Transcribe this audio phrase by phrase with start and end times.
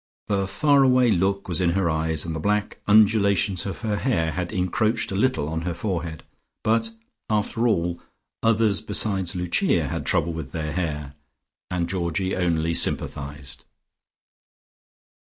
[0.29, 4.51] The far away look was in her eyes, and the black undulations of hair had
[4.51, 6.23] encroached a little on her forehead,
[6.63, 6.89] but,
[7.29, 8.01] after all,
[8.41, 11.13] others besides Lucia had trouble with their hair,
[11.69, 13.63] and Georgie only sympathized.